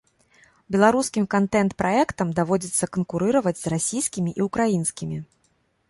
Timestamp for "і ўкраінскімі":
4.39-5.17